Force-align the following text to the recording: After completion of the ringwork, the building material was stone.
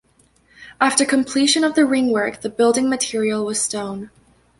After 0.79 1.05
completion 1.05 1.63
of 1.63 1.75
the 1.75 1.83
ringwork, 1.83 2.41
the 2.41 2.49
building 2.49 2.89
material 2.89 3.45
was 3.45 3.61
stone. 3.61 4.09